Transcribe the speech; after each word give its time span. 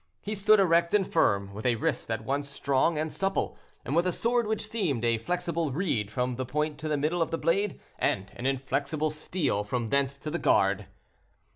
He 0.23 0.33
stood 0.33 0.59
erect 0.59 0.95
and 0.95 1.07
firm, 1.07 1.53
with 1.53 1.63
a 1.63 1.75
wrist 1.75 2.09
at 2.09 2.25
once 2.25 2.49
strong 2.49 2.97
and 2.97 3.13
supple, 3.13 3.55
and 3.85 3.95
with 3.95 4.07
a 4.07 4.11
sword 4.11 4.47
which 4.47 4.67
seemed 4.67 5.05
a 5.05 5.19
flexible 5.19 5.71
reed 5.71 6.09
from 6.09 6.37
the 6.37 6.43
point 6.47 6.79
to 6.79 6.87
the 6.87 6.97
middle 6.97 7.21
of 7.21 7.29
the 7.29 7.37
blade, 7.37 7.79
and 7.99 8.31
an 8.35 8.47
inflexible 8.47 9.11
steel 9.11 9.63
from 9.63 9.89
thence 9.89 10.17
to 10.17 10.31
the 10.31 10.39
guard. 10.39 10.87